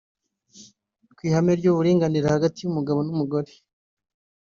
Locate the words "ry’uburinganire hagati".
1.59-2.57